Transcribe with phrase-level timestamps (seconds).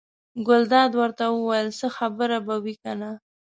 [0.47, 3.11] ګلداد ورته وویل: څه خبره به وي کنه.